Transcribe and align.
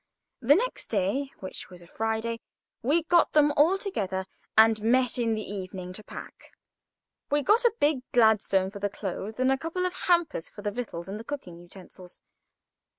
The 0.41 0.55
next 0.55 0.87
day, 0.87 1.29
which 1.41 1.69
was 1.69 1.83
Friday, 1.83 2.39
we 2.81 3.03
got 3.03 3.33
them 3.33 3.51
all 3.51 3.77
together, 3.77 4.25
and 4.57 4.81
met 4.81 5.19
in 5.19 5.35
the 5.35 5.43
evening 5.47 5.93
to 5.93 6.03
pack. 6.03 6.53
We 7.29 7.43
got 7.43 7.65
a 7.65 7.73
big 7.79 7.99
Gladstone 8.11 8.71
for 8.71 8.79
the 8.79 8.89
clothes, 8.89 9.39
and 9.39 9.51
a 9.51 9.59
couple 9.59 9.85
of 9.85 9.93
hampers 9.93 10.49
for 10.49 10.63
the 10.63 10.71
victuals 10.71 11.07
and 11.07 11.19
the 11.19 11.23
cooking 11.23 11.59
utensils. 11.59 12.19